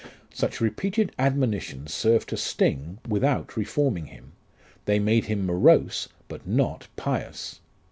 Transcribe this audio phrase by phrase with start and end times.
[0.33, 4.31] "Such repeated admonitions served to sting, without reforming him;
[4.85, 7.59] they made him morose, but not pious.